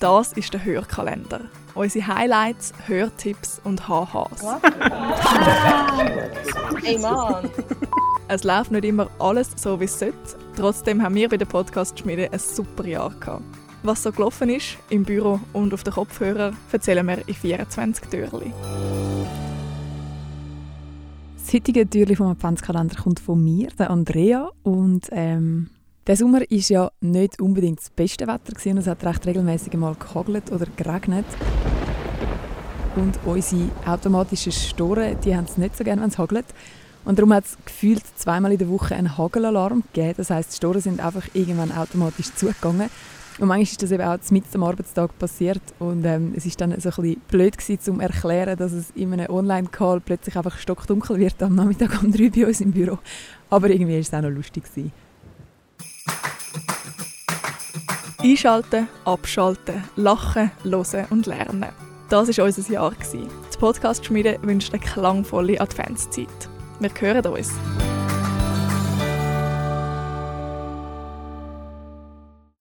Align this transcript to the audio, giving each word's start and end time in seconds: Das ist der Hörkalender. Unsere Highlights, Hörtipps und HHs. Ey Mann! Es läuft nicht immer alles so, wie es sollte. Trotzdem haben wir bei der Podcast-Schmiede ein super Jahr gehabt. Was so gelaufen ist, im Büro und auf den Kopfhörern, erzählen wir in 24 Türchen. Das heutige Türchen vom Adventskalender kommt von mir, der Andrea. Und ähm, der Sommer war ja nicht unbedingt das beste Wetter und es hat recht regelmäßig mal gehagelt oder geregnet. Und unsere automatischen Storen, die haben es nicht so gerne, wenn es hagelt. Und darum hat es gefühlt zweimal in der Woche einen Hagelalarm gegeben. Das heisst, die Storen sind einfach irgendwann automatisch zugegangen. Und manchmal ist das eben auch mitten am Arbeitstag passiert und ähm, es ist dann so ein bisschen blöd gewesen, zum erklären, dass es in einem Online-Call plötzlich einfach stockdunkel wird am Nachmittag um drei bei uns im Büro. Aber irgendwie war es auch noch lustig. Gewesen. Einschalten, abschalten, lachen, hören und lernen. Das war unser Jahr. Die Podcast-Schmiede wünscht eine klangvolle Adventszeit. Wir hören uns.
Das 0.00 0.32
ist 0.32 0.52
der 0.52 0.64
Hörkalender. 0.64 1.40
Unsere 1.74 2.06
Highlights, 2.06 2.72
Hörtipps 2.86 3.60
und 3.64 3.88
HHs. 3.88 4.44
Ey 6.84 6.98
Mann! 6.98 7.50
Es 8.28 8.44
läuft 8.44 8.70
nicht 8.70 8.84
immer 8.84 9.10
alles 9.18 9.50
so, 9.56 9.80
wie 9.80 9.86
es 9.86 9.98
sollte. 9.98 10.16
Trotzdem 10.54 11.02
haben 11.02 11.16
wir 11.16 11.28
bei 11.28 11.36
der 11.36 11.46
Podcast-Schmiede 11.46 12.32
ein 12.32 12.38
super 12.38 12.86
Jahr 12.86 13.10
gehabt. 13.18 13.42
Was 13.82 14.04
so 14.04 14.12
gelaufen 14.12 14.50
ist, 14.50 14.76
im 14.88 15.02
Büro 15.02 15.40
und 15.52 15.74
auf 15.74 15.82
den 15.82 15.94
Kopfhörern, 15.94 16.56
erzählen 16.70 17.04
wir 17.04 17.26
in 17.26 17.34
24 17.34 18.08
Türchen. 18.08 18.52
Das 21.44 21.52
heutige 21.52 21.90
Türchen 21.90 22.14
vom 22.16 22.28
Adventskalender 22.28 22.94
kommt 23.02 23.18
von 23.18 23.42
mir, 23.42 23.68
der 23.76 23.90
Andrea. 23.90 24.50
Und 24.62 25.08
ähm, 25.10 25.70
der 26.08 26.16
Sommer 26.16 26.40
war 26.40 26.46
ja 26.48 26.90
nicht 27.02 27.38
unbedingt 27.38 27.80
das 27.80 27.90
beste 27.90 28.26
Wetter 28.26 28.70
und 28.70 28.78
es 28.78 28.86
hat 28.86 29.04
recht 29.04 29.26
regelmäßig 29.26 29.74
mal 29.74 29.94
gehagelt 29.94 30.50
oder 30.50 30.64
geregnet. 30.74 31.26
Und 32.96 33.18
unsere 33.26 33.68
automatischen 33.86 34.52
Storen, 34.52 35.20
die 35.22 35.36
haben 35.36 35.44
es 35.44 35.58
nicht 35.58 35.76
so 35.76 35.84
gerne, 35.84 36.00
wenn 36.00 36.08
es 36.08 36.16
hagelt. 36.16 36.46
Und 37.04 37.18
darum 37.18 37.34
hat 37.34 37.44
es 37.44 37.58
gefühlt 37.62 38.02
zweimal 38.16 38.52
in 38.52 38.58
der 38.58 38.70
Woche 38.70 38.94
einen 38.94 39.18
Hagelalarm 39.18 39.84
gegeben. 39.92 40.14
Das 40.16 40.30
heisst, 40.30 40.52
die 40.52 40.56
Storen 40.56 40.80
sind 40.80 41.04
einfach 41.04 41.26
irgendwann 41.34 41.72
automatisch 41.72 42.32
zugegangen. 42.34 42.88
Und 43.38 43.48
manchmal 43.48 43.62
ist 43.62 43.82
das 43.82 43.92
eben 43.92 44.02
auch 44.02 44.18
mitten 44.30 44.48
am 44.54 44.64
Arbeitstag 44.64 45.16
passiert 45.18 45.62
und 45.78 46.04
ähm, 46.04 46.32
es 46.34 46.44
ist 46.44 46.60
dann 46.60 46.70
so 46.80 46.88
ein 46.88 46.94
bisschen 46.96 47.20
blöd 47.28 47.56
gewesen, 47.56 47.80
zum 47.80 48.00
erklären, 48.00 48.56
dass 48.56 48.72
es 48.72 48.90
in 48.96 49.12
einem 49.12 49.30
Online-Call 49.30 50.00
plötzlich 50.00 50.36
einfach 50.36 50.58
stockdunkel 50.58 51.18
wird 51.18 51.40
am 51.42 51.54
Nachmittag 51.54 52.02
um 52.02 52.10
drei 52.10 52.30
bei 52.30 52.46
uns 52.46 52.60
im 52.60 52.72
Büro. 52.72 52.98
Aber 53.48 53.70
irgendwie 53.70 53.92
war 53.92 54.00
es 54.00 54.12
auch 54.12 54.22
noch 54.22 54.30
lustig. 54.30 54.64
Gewesen. 54.64 54.90
Einschalten, 58.20 58.88
abschalten, 59.04 59.84
lachen, 59.94 60.50
hören 60.64 61.06
und 61.10 61.26
lernen. 61.26 61.66
Das 62.08 62.36
war 62.36 62.46
unser 62.46 62.72
Jahr. 62.72 62.92
Die 63.12 63.58
Podcast-Schmiede 63.58 64.40
wünscht 64.42 64.72
eine 64.72 64.82
klangvolle 64.82 65.60
Adventszeit. 65.60 66.26
Wir 66.80 66.90
hören 66.98 67.26
uns. 67.26 67.52